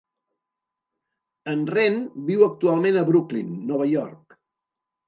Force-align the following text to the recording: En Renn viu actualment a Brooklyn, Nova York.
En 1.53 1.61
Renn 1.75 2.01
viu 2.31 2.47
actualment 2.49 2.99
a 2.99 3.07
Brooklyn, 3.13 3.57
Nova 3.71 3.93
York. 3.97 4.41